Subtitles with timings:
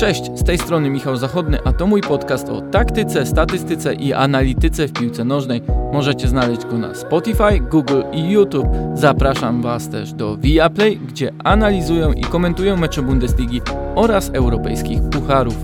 [0.00, 4.88] Cześć, z tej strony Michał Zachodny, a to mój podcast o taktyce, statystyce i analityce
[4.88, 5.62] w piłce nożnej.
[5.92, 8.66] Możecie znaleźć go na Spotify, Google i YouTube.
[8.94, 13.60] Zapraszam Was też do Viaplay, gdzie analizują i komentują mecze Bundesligi
[13.94, 15.56] oraz europejskich pucharów.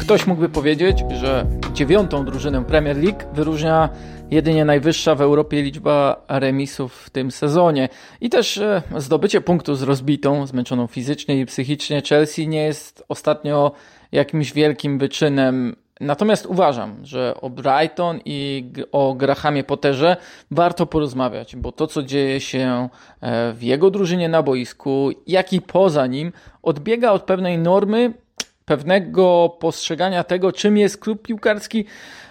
[0.00, 1.46] Ktoś mógłby powiedzieć, że
[1.76, 3.88] dziewiątą drużynę Premier League wyróżnia
[4.30, 7.88] jedynie najwyższa w Europie liczba remisów w tym sezonie.
[8.20, 13.72] I też e, zdobycie punktu z rozbitą, zmęczoną fizycznie i psychicznie Chelsea nie jest ostatnio
[14.12, 15.76] jakimś wielkim wyczynem.
[16.00, 20.16] Natomiast uważam, że o Brighton i o Grahamie Potterze
[20.50, 22.88] warto porozmawiać, bo to, co dzieje się
[23.20, 26.32] e, w jego drużynie na boisku, jak i poza nim,
[26.62, 28.12] odbiega od pewnej normy,
[28.66, 31.84] pewnego postrzegania tego, czym jest klub piłkarski,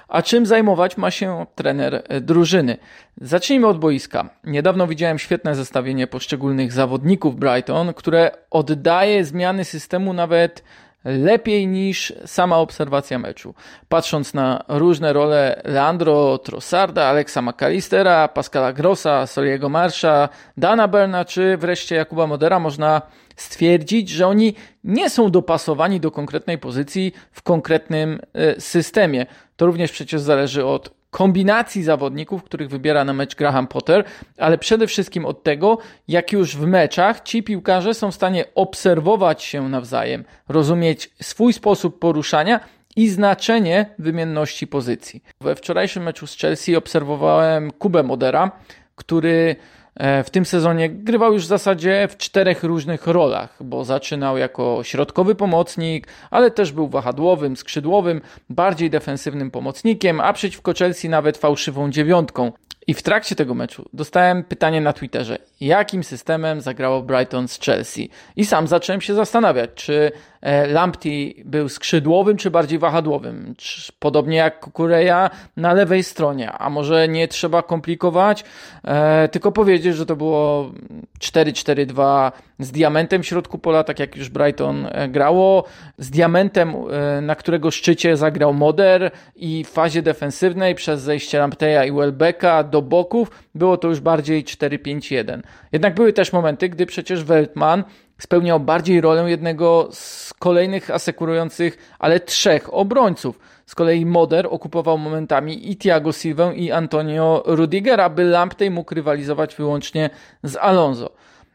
[0.08, 2.78] a czym zajmować ma się trener e, drużyny?
[3.22, 4.30] Zacznijmy od boiska.
[4.44, 10.64] Niedawno widziałem świetne zestawienie poszczególnych zawodników Brighton, które oddaje zmiany systemu nawet
[11.06, 13.54] lepiej niż sama obserwacja meczu.
[13.90, 21.58] Patrząc na różne role Leandro Trossarda, Alexa McAllistera, Pascala Grossa, Soliego Marsza, Dana Berna czy
[21.58, 23.02] wreszcie Jakuba Modera, można
[23.36, 29.26] stwierdzić, że oni nie są dopasowani do konkretnej pozycji w konkretnym e, systemie.
[29.56, 34.04] To również przecież zależy od kombinacji zawodników, których wybiera na mecz Graham Potter,
[34.38, 39.44] ale przede wszystkim od tego, jak już w meczach ci piłkarze są w stanie obserwować
[39.44, 42.60] się nawzajem, rozumieć swój sposób poruszania
[42.96, 45.24] i znaczenie wymienności pozycji.
[45.42, 48.52] We wczorajszym meczu z Chelsea obserwowałem Kubę Modera,
[48.96, 49.56] który
[50.00, 55.36] w tym sezonie grywał już w zasadzie w czterech różnych rolach, bo zaczynał jako środkowy
[55.36, 62.52] pomocnik, ale też był wahadłowym, skrzydłowym, bardziej defensywnym pomocnikiem, a przeciwko Chelsea nawet fałszywą dziewiątką.
[62.88, 68.10] I w trakcie tego meczu dostałem pytanie na Twitterze, jakim systemem zagrało Brighton z Chelsea.
[68.36, 73.56] I sam zacząłem się zastanawiać, czy e, Lamptey był skrzydłowym, czy bardziej wahadłowym.
[74.00, 76.52] Podobnie jak Kukureja na lewej stronie.
[76.52, 78.44] A może nie trzeba komplikować,
[78.84, 80.72] e, tylko powiedzieć, że to było
[81.20, 85.64] 4-4-2 z diamentem w środku pola, tak jak już Brighton e, grało,
[85.98, 86.76] z diamentem,
[87.22, 92.82] na którego szczycie zagrał Moder i w fazie defensywnej przez zejście Lampteya i Welbecka do
[92.82, 95.42] boków było to już bardziej 4-5-1.
[95.72, 97.84] Jednak były też momenty, gdy przecież Weltman
[98.18, 103.40] spełniał bardziej rolę jednego z kolejnych asekurujących, ale trzech obrońców.
[103.66, 109.56] Z kolei Moder okupował momentami i Thiago Silva i Antonio Rudigera, by Lamptey mógł rywalizować
[109.56, 110.10] wyłącznie
[110.44, 111.10] z Alonso.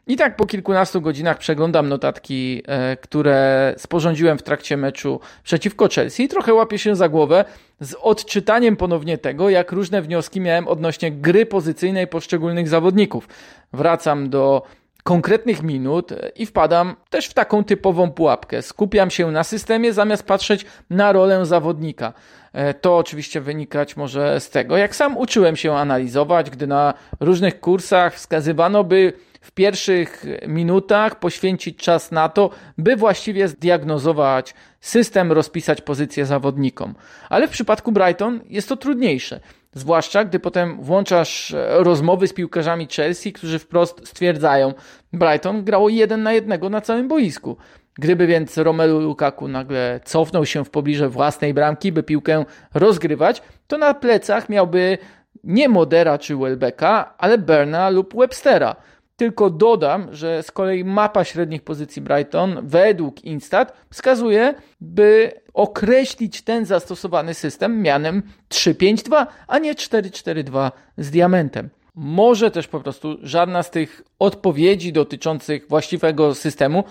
[0.07, 6.23] I tak po kilkunastu godzinach przeglądam notatki, e, które sporządziłem w trakcie meczu przeciwko Chelsea
[6.23, 7.45] i trochę łapię się za głowę
[7.79, 13.27] z odczytaniem ponownie tego, jak różne wnioski miałem odnośnie gry pozycyjnej poszczególnych zawodników.
[13.73, 14.63] Wracam do
[15.03, 18.61] konkretnych minut i wpadam też w taką typową pułapkę.
[18.61, 22.13] Skupiam się na systemie zamiast patrzeć na rolę zawodnika.
[22.53, 27.59] E, to oczywiście wynikać może z tego, jak sam uczyłem się analizować, gdy na różnych
[27.59, 35.81] kursach wskazywano, by w pierwszych minutach poświęcić czas na to, by właściwie zdiagnozować system, rozpisać
[35.81, 36.95] pozycję zawodnikom.
[37.29, 39.39] Ale w przypadku Brighton jest to trudniejsze.
[39.73, 44.73] Zwłaszcza gdy potem włączasz rozmowy z piłkarzami Chelsea, którzy wprost stwierdzają,
[45.13, 47.57] Brighton grało jeden na jednego na całym boisku.
[47.93, 53.77] Gdyby więc Romelu Lukaku nagle cofnął się w pobliże własnej bramki, by piłkę rozgrywać, to
[53.77, 54.97] na plecach miałby
[55.43, 58.75] nie Modera czy Welbecka, ale Berna lub Webstera.
[59.21, 66.65] Tylko dodam, że z kolei mapa średnich pozycji Brighton według Instat wskazuje, by określić ten
[66.65, 71.69] zastosowany system mianem 3-5-2, a nie 4-4-2 z diamentem.
[71.95, 76.83] Może też po prostu żadna z tych odpowiedzi dotyczących właściwego systemu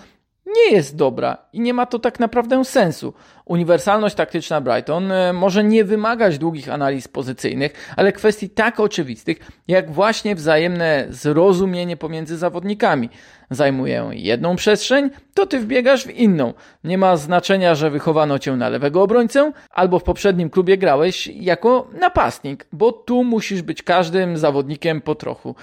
[0.45, 3.13] nie jest dobra i nie ma to tak naprawdę sensu.
[3.45, 9.37] Uniwersalność taktyczna Brighton e, może nie wymagać długich analiz pozycyjnych, ale kwestii tak oczywistych,
[9.67, 13.09] jak właśnie wzajemne zrozumienie pomiędzy zawodnikami.
[13.51, 16.53] Zajmuję jedną przestrzeń, to ty wbiegasz w inną.
[16.83, 21.87] Nie ma znaczenia, że wychowano cię na lewego obrońcę, albo w poprzednim klubie grałeś jako
[21.99, 25.55] napastnik, bo tu musisz być każdym zawodnikiem po trochu.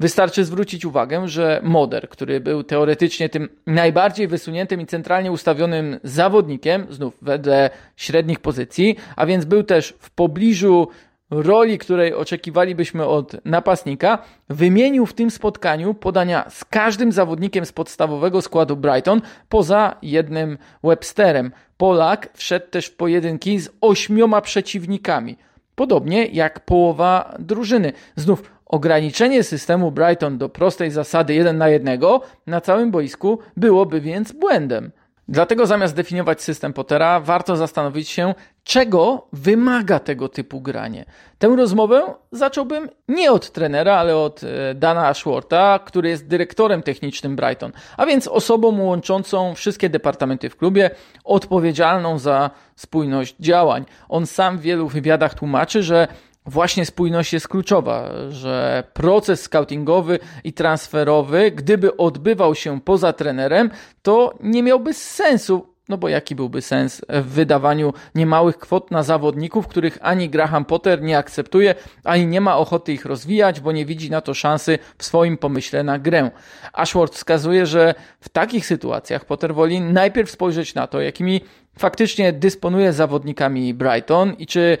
[0.00, 6.86] Wystarczy zwrócić uwagę, że Moder, który był teoretycznie tym najbardziej wysuniętym i centralnie ustawionym zawodnikiem,
[6.90, 10.88] znów wedle średnich pozycji, a więc był też w pobliżu
[11.30, 18.42] roli, której oczekiwalibyśmy od napastnika, wymienił w tym spotkaniu podania z każdym zawodnikiem z podstawowego
[18.42, 21.52] składu Brighton, poza jednym Websterem.
[21.76, 25.36] Polak wszedł też w pojedynki z ośmioma przeciwnikami.
[25.74, 27.92] Podobnie jak połowa drużyny.
[28.16, 32.00] Znów ograniczenie systemu Brighton do prostej zasady 1 na 1
[32.46, 34.92] na całym boisku byłoby więc błędem.
[35.28, 38.34] Dlatego zamiast definiować system Pottera, warto zastanowić się,
[38.64, 41.04] czego wymaga tego typu granie.
[41.38, 47.36] Tę rozmowę zacząłbym nie od trenera, ale od e, Dana Ashworta, który jest dyrektorem technicznym
[47.36, 50.90] Brighton, a więc osobą łączącą wszystkie departamenty w klubie,
[51.24, 53.84] odpowiedzialną za spójność działań.
[54.08, 56.08] On sam w wielu wywiadach tłumaczy, że
[56.46, 63.70] właśnie spójność jest kluczowa, że proces scoutingowy i transferowy, gdyby odbywał się poza trenerem,
[64.02, 65.74] to nie miałby sensu.
[65.88, 71.02] No bo jaki byłby sens w wydawaniu niemałych kwot na zawodników, których ani Graham Potter
[71.02, 71.74] nie akceptuje,
[72.04, 75.82] ani nie ma ochoty ich rozwijać, bo nie widzi na to szansy w swoim pomyśle
[75.82, 76.30] na grę.
[76.72, 81.40] Ashworth wskazuje, że w takich sytuacjach Potter woli najpierw spojrzeć na to, jakimi
[81.78, 84.78] faktycznie dysponuje zawodnikami Brighton i czy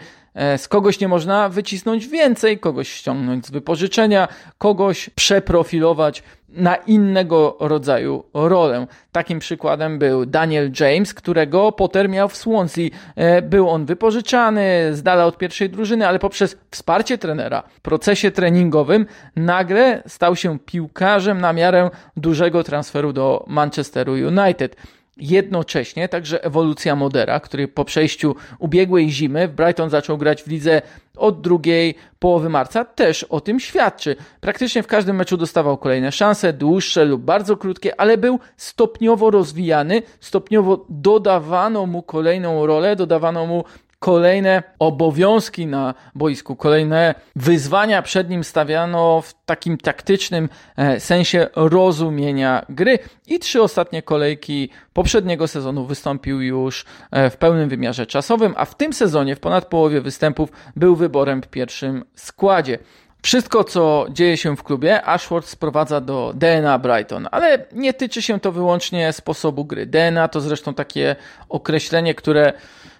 [0.56, 4.28] z kogoś nie można wycisnąć więcej, kogoś ściągnąć z wypożyczenia,
[4.58, 8.86] kogoś przeprofilować na innego rodzaju rolę.
[9.12, 12.90] Takim przykładem był Daniel James, którego Potter miał w Swansea.
[13.16, 18.30] E, był on wypożyczany z dala od pierwszej drużyny, ale poprzez wsparcie trenera w procesie
[18.30, 19.06] treningowym
[19.36, 24.76] nagle stał się piłkarzem na miarę dużego transferu do Manchesteru United.
[25.16, 30.82] Jednocześnie także ewolucja Modera, który po przejściu ubiegłej zimy w Brighton zaczął grać w lidze
[31.16, 34.16] od drugiej połowy marca, też o tym świadczy.
[34.40, 40.02] Praktycznie w każdym meczu dostawał kolejne szanse, dłuższe lub bardzo krótkie, ale był stopniowo rozwijany,
[40.20, 43.64] stopniowo dodawano mu kolejną rolę, dodawano mu
[44.04, 52.66] kolejne obowiązki na boisku, kolejne wyzwania przed nim stawiano w takim taktycznym e, sensie rozumienia
[52.68, 58.64] gry i trzy ostatnie kolejki poprzedniego sezonu wystąpił już e, w pełnym wymiarze czasowym, a
[58.64, 62.78] w tym sezonie w ponad połowie występów był wyborem w pierwszym składzie.
[63.22, 68.40] Wszystko, co dzieje się w klubie, Ashworth sprowadza do DNA Brighton, ale nie tyczy się
[68.40, 69.86] to wyłącznie sposobu gry.
[69.86, 71.16] DNA to zresztą takie
[71.48, 72.52] określenie, które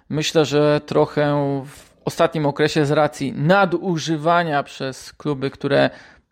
[0.09, 1.35] Myślę, że trochę
[1.67, 5.91] w ostatnim okresie z racji nadużywania przez kluby, które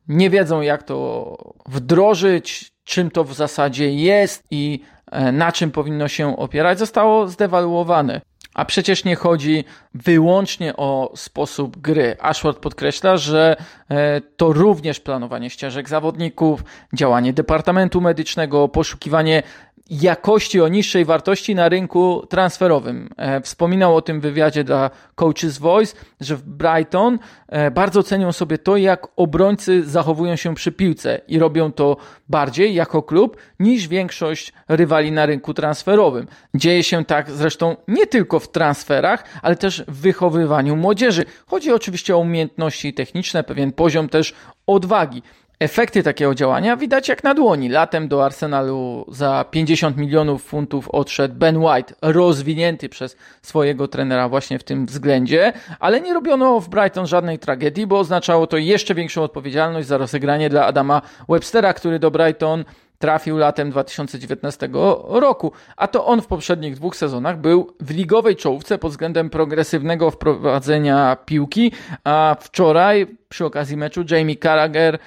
[0.08, 1.36] nie wiedzą jak to
[1.66, 4.80] wdrożyć, czym to w zasadzie jest i
[5.12, 8.20] e, na czym powinno się opierać, zostało zdewaluowane.
[8.54, 9.64] A przecież nie chodzi
[9.94, 12.16] wyłącznie o sposób gry.
[12.20, 13.56] Ashworth podkreśla, że
[13.88, 16.64] e, to również planowanie ścieżek zawodników,
[16.94, 19.42] działanie departamentu medycznego, poszukiwanie
[19.90, 23.08] jakości o niższej wartości na rynku transferowym.
[23.16, 27.18] E, wspominał o tym w wywiadzie dla Coaches Voice, że w Brighton
[27.48, 31.96] e, bardzo cenią sobie to, jak obrońcy zachowują się przy piłce i robią to
[32.28, 36.26] bardziej jako klub niż większość rywali na rynku transferowym.
[36.54, 41.24] Dzieje się tak zresztą nie tylko w transferach, ale też w wychowywaniu młodzieży.
[41.46, 44.34] Chodzi oczywiście o umiejętności techniczne, pewien poziom też
[44.66, 45.22] odwagi.
[45.62, 47.68] Efekty takiego działania widać jak na dłoni.
[47.68, 54.58] Latem do Arsenalu za 50 milionów funtów odszedł Ben White, rozwinięty przez swojego trenera właśnie
[54.58, 59.22] w tym względzie, ale nie robiono w Brighton żadnej tragedii, bo oznaczało to jeszcze większą
[59.22, 62.64] odpowiedzialność za rozegranie dla Adama Webstera, który do Brighton
[62.98, 64.68] trafił latem 2019
[65.08, 70.10] roku, a to on w poprzednich dwóch sezonach był w ligowej czołówce pod względem progresywnego
[70.10, 71.72] wprowadzenia piłki,
[72.04, 74.98] a wczoraj przy okazji meczu Jamie Carragher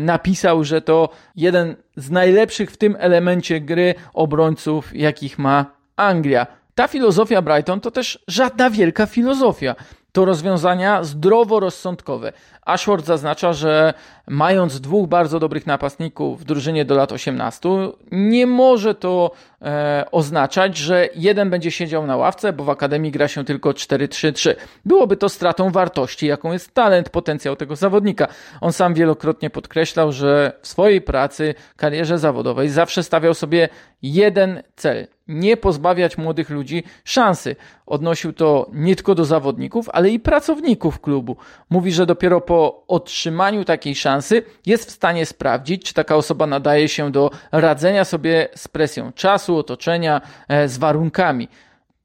[0.00, 6.46] napisał, że to jeden z najlepszych w tym elemencie gry obrońców, jakich ma Anglia.
[6.74, 9.74] Ta filozofia Brighton to też żadna wielka filozofia
[10.16, 12.32] to rozwiązania zdroworozsądkowe.
[12.62, 13.94] Ashworth zaznacza, że
[14.26, 17.68] mając dwóch bardzo dobrych napastników w drużynie do lat 18,
[18.12, 19.30] nie może to
[19.62, 24.54] e, oznaczać, że jeden będzie siedział na ławce, bo w akademii gra się tylko 4-3-3.
[24.84, 28.28] Byłoby to stratą wartości, jaką jest talent, potencjał tego zawodnika.
[28.60, 33.68] On sam wielokrotnie podkreślał, że w swojej pracy, karierze zawodowej zawsze stawiał sobie
[34.02, 37.56] jeden cel nie pozbawiać młodych ludzi szansy.
[37.86, 41.36] Odnosił to nie tylko do zawodników, ale i pracowników klubu.
[41.70, 46.88] Mówi, że dopiero po otrzymaniu takiej szansy jest w stanie sprawdzić, czy taka osoba nadaje
[46.88, 51.48] się do radzenia sobie z presją czasu, otoczenia, e, z warunkami.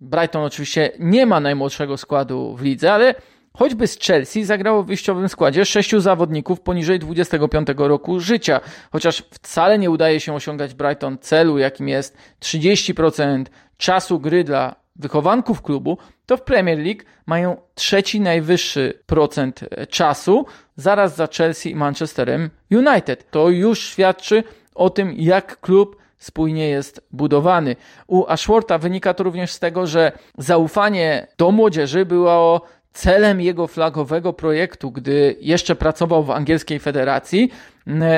[0.01, 3.15] Brighton oczywiście nie ma najmłodszego składu w lidze, ale
[3.53, 8.59] Choćby z Chelsea zagrało w wyjściowym składzie sześciu zawodników poniżej 25 roku życia,
[8.91, 13.45] chociaż wcale nie udaje się osiągać Brighton celu, jakim jest 30%
[13.77, 21.15] czasu gry dla wychowanków klubu, to w Premier League mają trzeci najwyższy procent czasu, zaraz
[21.15, 23.31] za Chelsea i Manchesterem United.
[23.31, 24.43] To już świadczy
[24.75, 27.75] o tym, jak klub spójnie jest budowany.
[28.07, 32.61] U Ashworta wynika to również z tego, że zaufanie do młodzieży było
[32.93, 37.51] celem jego flagowego projektu, gdy jeszcze pracował w angielskiej federacji,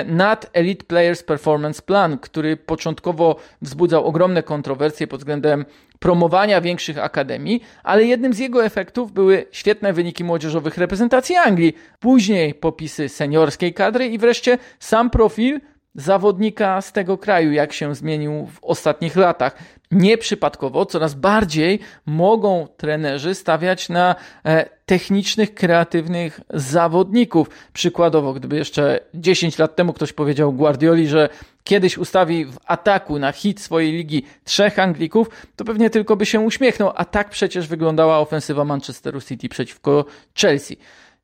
[0.05, 5.65] nad Elite Players Performance Plan, który początkowo wzbudzał ogromne kontrowersje pod względem
[5.99, 12.53] promowania większych akademii, ale jednym z jego efektów były świetne wyniki młodzieżowych reprezentacji Anglii, później
[12.53, 15.59] popisy seniorskiej kadry i wreszcie sam profil
[15.95, 19.55] zawodnika z tego kraju, jak się zmienił w ostatnich latach.
[19.91, 27.50] Nieprzypadkowo coraz bardziej mogą trenerzy stawiać na e, technicznych, kreatywnych zawodników.
[27.73, 31.29] Przykładowo, gdyby jeszcze 10 lat temu ktoś powiedział Guardioli, że
[31.63, 36.39] kiedyś ustawi w ataku na hit swojej ligi trzech Anglików, to pewnie tylko by się
[36.39, 40.77] uśmiechnął, a tak przecież wyglądała ofensywa Manchesteru City przeciwko Chelsea.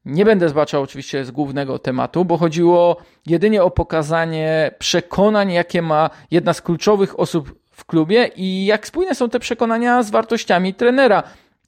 [0.05, 6.09] Nie będę zbaczał oczywiście z głównego tematu, bo chodziło jedynie o pokazanie przekonań, jakie ma
[6.31, 11.23] jedna z kluczowych osób w klubie i jak spójne są te przekonania z wartościami trenera.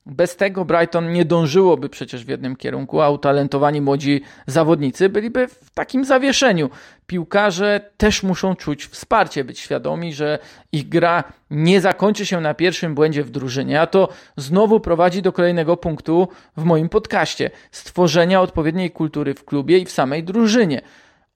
[0.06, 5.70] Bez tego Brighton nie dążyłoby przecież w jednym kierunku, a utalentowani młodzi zawodnicy byliby w
[5.70, 6.70] takim zawieszeniu.
[7.08, 10.40] Piłkarze też muszą czuć wsparcie, być świadomi, że
[10.72, 15.32] ich gra nie zakończy się na pierwszym błędzie w drużynie, a to znowu prowadzi do
[15.32, 16.28] kolejnego punktu
[16.58, 20.82] w moim podcaście stworzenia odpowiedniej kultury w klubie i w samej drużynie.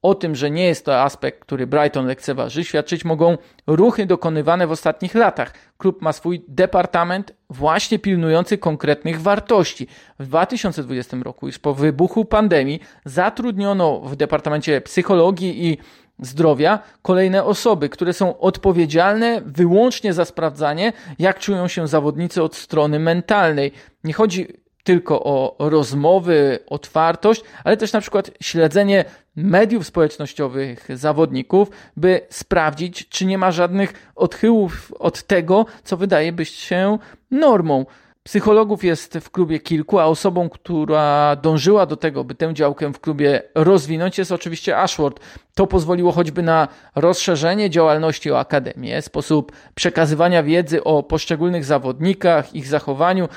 [0.05, 4.71] O tym, że nie jest to aspekt, który Brighton lekceważy, świadczyć mogą ruchy dokonywane w
[4.71, 5.53] ostatnich latach.
[5.77, 9.88] Klub ma swój departament właśnie pilnujący konkretnych wartości.
[10.19, 15.77] W 2020 roku, już po wybuchu pandemii, zatrudniono w Departamencie Psychologii i
[16.19, 23.00] Zdrowia kolejne osoby, które są odpowiedzialne wyłącznie za sprawdzanie, jak czują się zawodnicy od strony
[23.00, 23.71] mentalnej.
[24.03, 24.47] Nie chodzi
[24.86, 33.25] tylko o rozmowy, otwartość, ale też na przykład śledzenie mediów społecznościowych zawodników, by sprawdzić, czy
[33.25, 36.98] nie ma żadnych odchyłów od tego, co wydaje być się
[37.32, 37.86] normą.
[38.24, 43.00] Psychologów jest w klubie kilku, a osobą, która dążyła do tego, by tę działkę w
[43.00, 45.22] klubie rozwinąć, jest oczywiście Ashworth.
[45.56, 52.68] To pozwoliło choćby na rozszerzenie działalności o akademię, sposób przekazywania wiedzy o poszczególnych zawodnikach, ich
[52.68, 53.27] zachowaniu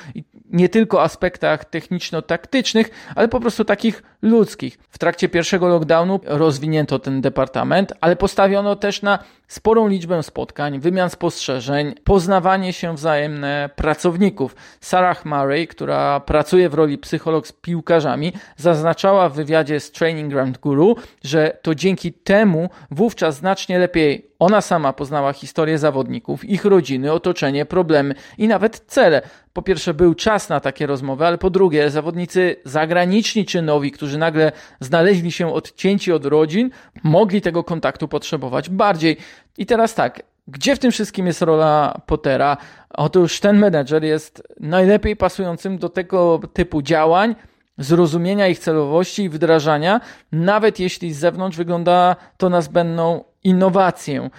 [0.49, 4.79] nie tylko aspektach techniczno-taktycznych, ale po prostu takich ludzkich.
[4.89, 11.09] W trakcie pierwszego lockdownu rozwinięto ten departament, ale postawiono też na sporą liczbę spotkań, wymian
[11.09, 14.55] spostrzeżeń, poznawanie się wzajemne pracowników.
[14.81, 20.57] Sarah Murray, która pracuje w roli psycholog z piłkarzami, zaznaczała w wywiadzie z Training Ground
[20.57, 27.11] Guru, że to dzięki temu wówczas znacznie lepiej ona sama poznała historię zawodników, ich rodziny,
[27.11, 29.21] otoczenie, problemy i nawet cele.
[29.53, 34.17] Po pierwsze, był czas na takie rozmowy, ale po drugie, zawodnicy zagraniczni czy nowi, którzy
[34.17, 36.69] nagle znaleźli się odcięci od rodzin,
[37.03, 39.17] mogli tego kontaktu potrzebować bardziej.
[39.57, 42.57] I teraz tak, gdzie w tym wszystkim jest rola Pottera?
[42.89, 47.35] Otóż ten menedżer jest najlepiej pasującym do tego typu działań,
[47.77, 50.01] zrozumienia ich celowości i wdrażania,
[50.31, 54.29] nawet jeśli z zewnątrz wygląda to na zbędną innowację.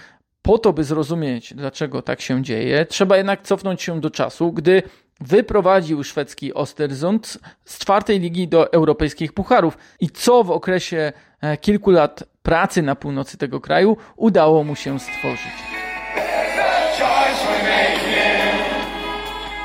[0.41, 4.83] Po to, by zrozumieć, dlaczego tak się dzieje, trzeba jednak cofnąć się do czasu, gdy
[5.19, 11.91] wyprowadził szwedzki Ostersund z czwartej ligi do europejskich pucharów i co w okresie e, kilku
[11.91, 15.71] lat pracy na północy tego kraju udało mu się stworzyć.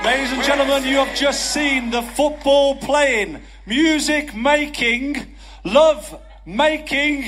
[0.05, 5.17] Ladies and gentlemen, you have just seen the football playing, music making,
[5.65, 6.17] love
[6.47, 7.25] making,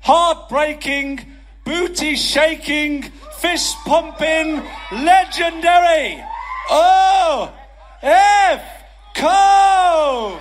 [0.00, 1.20] heartbreaking,
[1.64, 3.02] booty shaking,
[3.38, 6.22] fist pumping, legendary.
[6.70, 7.52] Oh!
[8.02, 8.62] F.
[9.14, 10.40] Cove!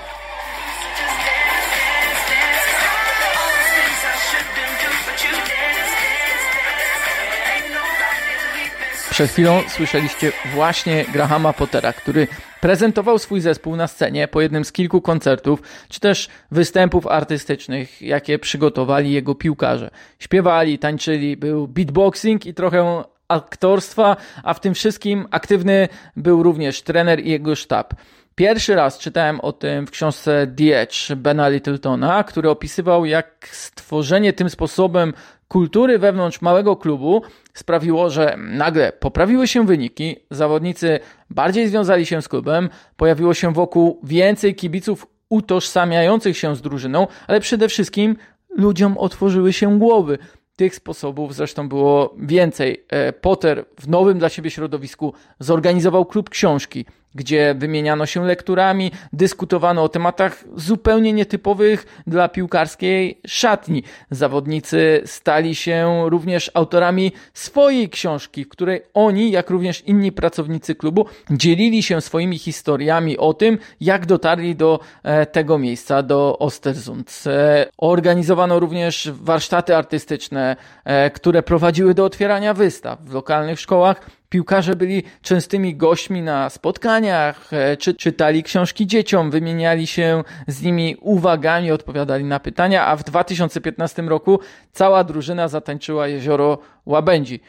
[9.12, 12.28] Przed chwilą słyszeliście właśnie Grahama Pottera, który
[12.62, 18.40] prezentował swój zespół na scenie po jednym z kilku koncertów, czy też występów artystycznych, jakie
[18.40, 19.92] przygotowali jego piłkarze.
[20.20, 25.88] Śpiewali, tańczyli, był beatboxing i trochę aktorstwa, a w tym wszystkim aktywny
[26.18, 27.94] był również trener i jego sztab.
[28.36, 34.34] Pierwszy raz czytałem o tym w książce The Edge Bena Littletona, który opisywał, jak stworzenie
[34.34, 35.14] tym sposobem
[35.52, 37.22] kultury wewnątrz małego klubu
[37.54, 44.00] sprawiło, że nagle poprawiły się wyniki, zawodnicy bardziej związali się z klubem, pojawiło się wokół
[44.04, 48.16] więcej kibiców utożsamiających się z drużyną, ale przede wszystkim
[48.58, 50.18] ludziom otworzyły się głowy.
[50.56, 52.86] Tych sposobów zresztą było więcej.
[52.90, 56.86] E, Potter w nowym dla siebie środowisku zorganizował klub książki.
[57.16, 63.84] Gdzie wymieniano się lekturami, dyskutowano o tematach zupełnie nietypowych dla piłkarskiej szatni.
[64.12, 71.06] Zawodnicy stali się również autorami swojej książki, w której oni, jak również inni pracownicy klubu,
[71.30, 77.24] dzielili się swoimi historiami o tym, jak dotarli do e, tego miejsca, do Ostersund.
[77.28, 84.76] E, organizowano również warsztaty artystyczne, e, które prowadziły do otwierania wystaw w lokalnych szkołach Piłkarze
[84.76, 91.72] byli częstymi gośćmi na spotkaniach, e, czy czytali książki dzieciom, wymieniali się z nimi uwagami,
[91.72, 94.40] odpowiadali na pytania, a w 2015 roku
[94.72, 97.40] cała drużyna zatańczyła jezioro Łabędzi.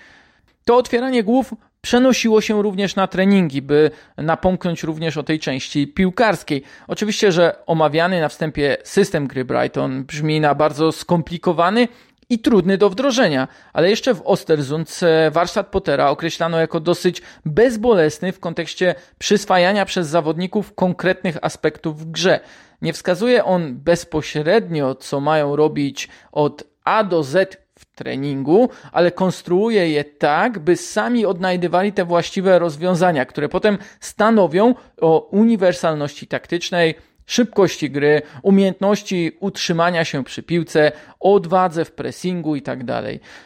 [0.64, 6.62] To otwieranie głów przenosiło się również na treningi, by napomknąć również o tej części piłkarskiej.
[6.88, 11.88] Oczywiście, że omawiany na wstępie system gry Brighton brzmi na bardzo skomplikowany,
[12.32, 18.40] i trudny do wdrożenia, ale jeszcze w Ostersund warsztat Pottera określano jako dosyć bezbolesny w
[18.40, 22.40] kontekście przyswajania przez zawodników konkretnych aspektów w grze.
[22.82, 29.90] Nie wskazuje on bezpośrednio, co mają robić od A do Z w treningu, ale konstruuje
[29.90, 36.94] je tak, by sami odnajdywali te właściwe rozwiązania, które potem stanowią o uniwersalności taktycznej,
[37.26, 42.84] szybkości gry, umiejętności utrzymania się przy piłce, odwadze w pressingu itd.
[42.86, 43.04] Tak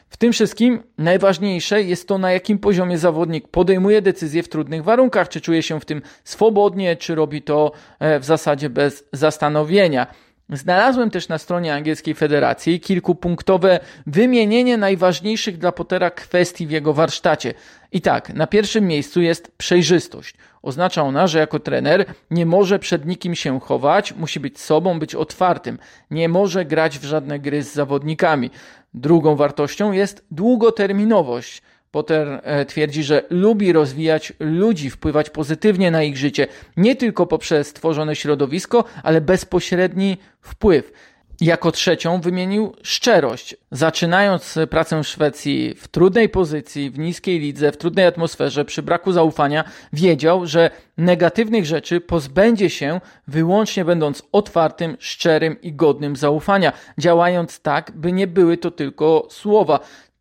[0.08, 5.28] w tym wszystkim najważniejsze jest to, na jakim poziomie zawodnik podejmuje decyzje w trudnych warunkach,
[5.28, 10.06] czy czuje się w tym swobodnie, czy robi to e, w zasadzie bez zastanowienia.
[10.50, 17.54] Znalazłem też na stronie angielskiej federacji kilkupunktowe wymienienie najważniejszych dla Pottera kwestii w jego warsztacie.
[17.92, 20.34] I tak, na pierwszym miejscu jest przejrzystość.
[20.62, 25.14] Oznacza ona, że jako trener nie może przed nikim się chować, musi być sobą, być
[25.14, 25.78] otwartym.
[26.10, 28.50] Nie może grać w żadne gry z zawodnikami.
[28.94, 31.62] Drugą wartością jest długoterminowość.
[31.96, 37.72] Potter e, twierdzi, że lubi rozwijać ludzi, wpływać pozytywnie na ich życie, nie tylko poprzez
[37.72, 40.92] tworzone środowisko, ale bezpośredni wpływ.
[41.40, 43.56] Jako trzecią wymienił szczerość.
[43.70, 49.12] Zaczynając pracę w Szwecji w trudnej pozycji, w niskiej lidze, w trudnej atmosferze, przy braku
[49.12, 57.60] zaufania, wiedział, że negatywnych rzeczy pozbędzie się wyłącznie będąc otwartym, szczerym i godnym zaufania, działając
[57.60, 59.80] tak, by nie były to tylko słowa.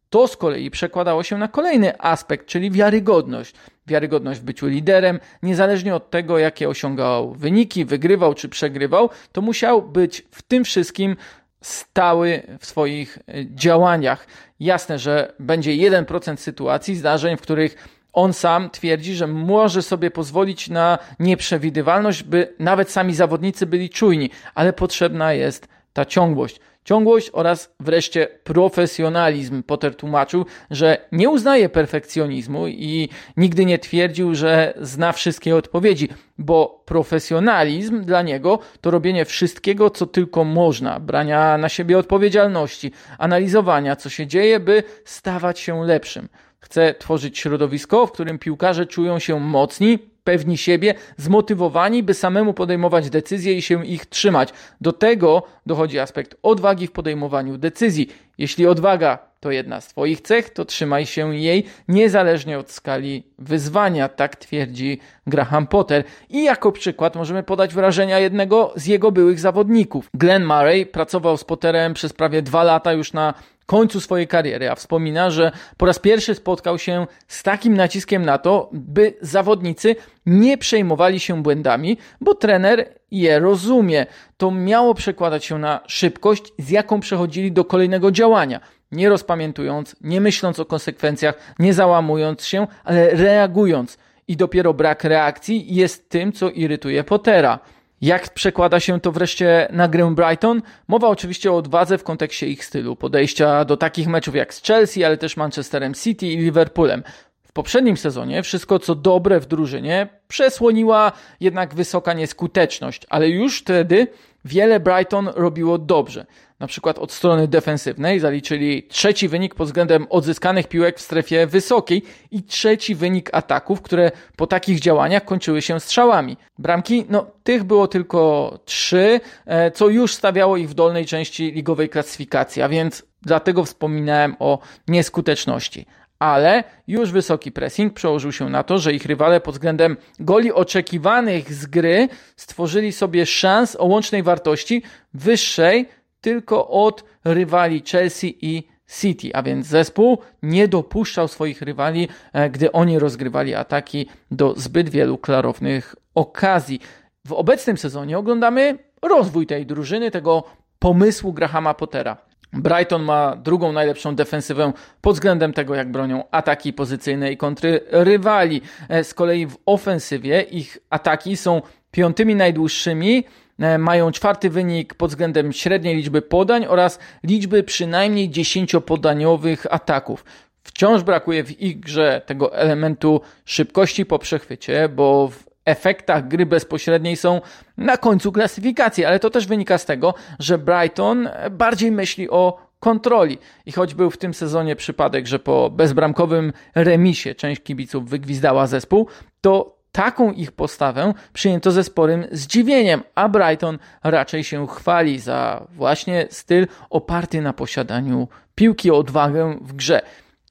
[0.09, 3.55] To z kolei przekładało się na kolejny aspekt, czyli wiarygodność.
[3.87, 9.81] Wiarygodność w byciu liderem, niezależnie od tego, jakie osiągał wyniki, wygrywał czy przegrywał, to musiał
[9.81, 11.15] być w tym wszystkim
[11.61, 14.27] stały w swoich e, działaniach.
[14.59, 17.75] Jasne, że będzie 1% sytuacji, zdarzeń, w których
[18.13, 24.29] on sam twierdzi, że może sobie pozwolić na nieprzewidywalność, by nawet sami zawodnicy byli czujni,
[24.55, 26.59] ale potrzebna jest ta ciągłość.
[26.85, 29.63] Ciągłość oraz wreszcie profesjonalizm.
[29.63, 36.83] Potter tłumaczył, że nie uznaje perfekcjonizmu i nigdy nie twierdził, że zna wszystkie odpowiedzi, bo
[36.85, 44.09] profesjonalizm dla niego to robienie wszystkiego, co tylko można, brania na siebie odpowiedzialności, analizowania, co
[44.09, 46.29] się dzieje, by stawać się lepszym.
[46.59, 53.09] Chce tworzyć środowisko, w którym piłkarze czują się mocni, pewni siebie, zmotywowani, by samemu podejmować
[53.09, 54.49] decyzje i się ich trzymać.
[54.81, 58.07] Do tego dochodzi aspekt odwagi w podejmowaniu decyzji.
[58.37, 64.09] Jeśli odwaga to jedna z Twoich cech, to trzymaj się jej niezależnie od skali wyzwania,
[64.09, 66.03] tak twierdzi Graham Potter.
[66.29, 70.09] I jako przykład możemy podać wrażenia jednego z jego byłych zawodników.
[70.13, 73.33] Glenn Murray pracował z Potterem przez prawie dwa lata już na
[73.65, 78.37] końcu swojej kariery, a wspomina, że po raz pierwszy spotkał się z takim naciskiem na
[78.37, 84.05] to, by zawodnicy nie przejmowali się błędami, bo trener je rozumie.
[84.37, 88.59] To miało przekładać się na szybkość, z jaką przechodzili do kolejnego działania.
[88.91, 93.97] Nie rozpamiętując, nie myśląc o konsekwencjach, nie załamując się, ale reagując.
[94.27, 97.59] I dopiero brak reakcji jest tym, co irytuje Pottera.
[98.01, 100.61] Jak przekłada się to wreszcie na grę Brighton?
[100.87, 105.03] Mowa oczywiście o odwadze w kontekście ich stylu, podejścia do takich meczów jak z Chelsea,
[105.03, 107.03] ale też Manchesterem City i Liverpoolem.
[107.43, 114.07] W poprzednim sezonie wszystko co dobre w drużynie przesłoniła jednak wysoka nieskuteczność, ale już wtedy
[114.45, 116.25] wiele Brighton robiło dobrze
[116.59, 122.03] na przykład od strony defensywnej zaliczyli trzeci wynik pod względem odzyskanych piłek w strefie wysokiej
[122.31, 126.37] i trzeci wynik ataków, które po takich działaniach kończyły się strzałami.
[126.59, 131.89] Bramki, no tych było tylko trzy, e, co już stawiało ich w dolnej części ligowej
[131.89, 135.85] klasyfikacji, a więc dlatego wspominałem o nieskuteczności
[136.19, 141.53] ale już wysoki pressing przełożył się na to, że ich rywale pod względem goli oczekiwanych
[141.53, 145.85] z gry stworzyli sobie szans o łącznej wartości wyższej
[146.21, 148.67] tylko od rywali Chelsea i
[149.01, 154.89] City, a więc zespół nie dopuszczał swoich rywali, e, gdy oni rozgrywali ataki do zbyt
[154.89, 156.79] wielu klarownych okazji.
[157.25, 160.43] W obecnym sezonie oglądamy rozwój tej drużyny, tego
[160.79, 162.17] pomysłu Grahama Pottera.
[162.53, 168.61] Brighton ma drugą najlepszą defensywę pod względem tego, jak bronią ataki pozycyjne i kontry rywali.
[168.89, 173.23] E, z kolei w ofensywie ich ataki są piątymi najdłuższymi,
[173.59, 180.25] e, mają czwarty wynik pod względem średniej liczby podań oraz liczby przynajmniej dziesięciopodaniowych ataków.
[180.63, 187.15] Wciąż brakuje w ich grze tego elementu szybkości po przechwycie, bo w efektach gry bezpośredniej
[187.15, 187.41] są
[187.77, 193.37] na końcu klasyfikacji, ale to też wynika z tego, że Brighton bardziej myśli o kontroli.
[193.65, 199.07] I choć był w tym sezonie przypadek, że po bezbramkowym remisie część kibiców wygwizdała zespół,
[199.41, 206.27] to taką ich postawę przyjęto ze sporym zdziwieniem, a Brighton raczej się chwali za właśnie
[206.29, 210.01] styl oparty na posiadaniu piłki, odwagę w grze.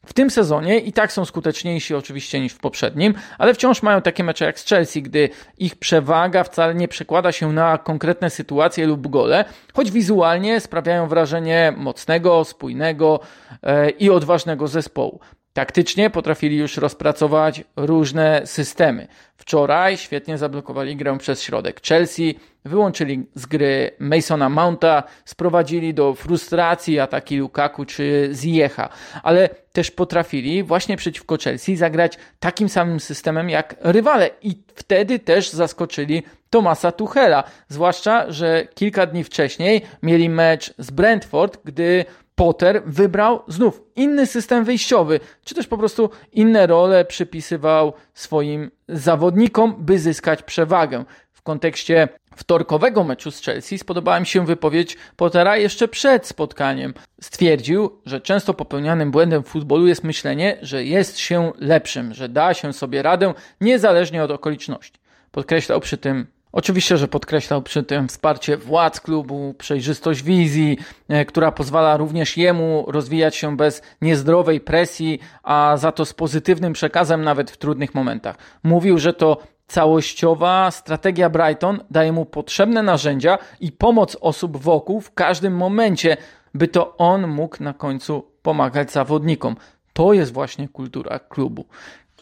[0.06, 4.24] W tym sezonie i tak są skuteczniejsi oczywiście niż w poprzednim, ale wciąż mają takie
[4.24, 9.08] mecze jak z Chelsea, gdy ich przewaga wcale nie przekłada się na konkretne sytuacje lub
[9.08, 13.20] gole, choć wizualnie sprawiają wrażenie mocnego, spójnego
[13.62, 15.20] e, i odważnego zespołu.
[15.54, 19.08] Taktycznie potrafili już rozpracować różne systemy.
[19.36, 21.80] Wczoraj świetnie zablokowali grę przez środek.
[21.88, 28.88] Chelsea wyłączyli z gry Masona Mounta, sprowadzili do frustracji ataki Lukaku czy Ziecha,
[29.22, 35.50] ale też potrafili właśnie przeciwko Chelsea zagrać takim samym systemem jak rywale i wtedy też
[35.50, 43.42] zaskoczyli Tomasa Tuchela, zwłaszcza, że kilka dni wcześniej mieli mecz z Brentford, gdy Potter wybrał
[43.48, 50.42] znów inny system wyjściowy, czy też po prostu inne role przypisywał swoim zawodnikom, by zyskać
[50.42, 51.04] przewagę.
[51.32, 56.94] W kontekście wtorkowego meczu z Chelsea spodobała mi się wypowiedź Pottera jeszcze przed spotkaniem.
[57.20, 62.54] Stwierdził, że często popełnianym błędem w futbolu jest myślenie, że jest się lepszym, że da
[62.54, 65.00] się sobie radę niezależnie od okoliczności.
[65.30, 71.52] Podkreślał przy tym Oczywiście, że podkreślał przy tym wsparcie władz klubu, przejrzystość wizji, e, która
[71.52, 77.50] pozwala również jemu rozwijać się bez niezdrowej presji, a za to z pozytywnym przekazem nawet
[77.50, 78.36] w trudnych momentach.
[78.62, 85.14] Mówił, że to całościowa strategia Brighton daje mu potrzebne narzędzia i pomoc osób wokół w
[85.14, 86.16] każdym momencie,
[86.54, 89.56] by to on mógł na końcu pomagać zawodnikom.
[89.92, 91.64] To jest właśnie kultura klubu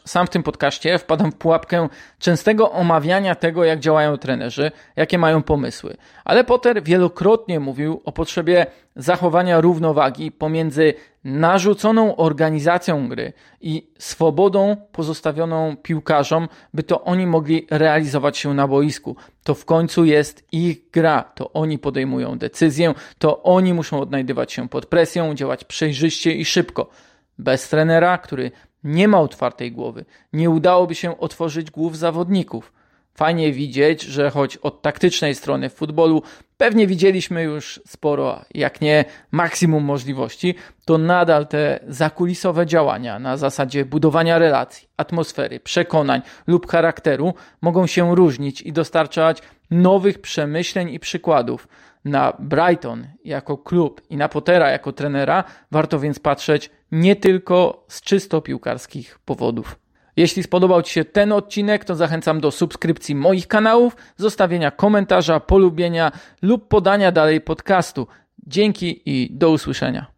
[0.05, 1.89] sam w tym podcaście wpadam w pułapkę
[2.19, 5.97] częstego omawiania tego, jak działają trenerzy, jakie mają pomysły.
[6.25, 15.77] Ale Potter wielokrotnie mówił o potrzebie zachowania równowagi pomiędzy narzuconą organizacją gry i swobodą pozostawioną
[15.83, 19.17] piłkarzom, by to oni mogli realizować się na boisku.
[19.45, 24.69] To w końcu jest ich gra, to oni podejmują decyzję, to oni muszą odnajdywać się
[24.69, 26.91] pod presją, działać przejrzyście i szybko.
[27.39, 28.51] Bez trenera, który
[28.85, 30.05] nie ma otwartej głowy.
[30.33, 32.73] Nie udałoby się otworzyć głów zawodników.
[33.15, 36.23] Fajnie widzieć, że choć od taktycznej strony w futbolu
[36.57, 43.85] pewnie widzieliśmy już sporo, jak nie maksimum możliwości, to nadal te zakulisowe działania na zasadzie
[43.85, 51.69] budowania relacji, atmosfery, przekonań lub charakteru mogą się różnić i dostarczać nowych przemyśleń i przykładów.
[52.05, 58.01] Na Brighton jako klub i na Pottera jako trenera warto więc patrzeć nie tylko z
[58.01, 59.79] czysto piłkarskich powodów.
[60.17, 66.13] Jeśli spodobał Ci się ten odcinek, to zachęcam do subskrypcji moich kanałów, zostawienia komentarza, polubienia
[66.43, 68.07] lub podania dalej podcastu.
[68.47, 70.12] Dzięki i do usłyszenia.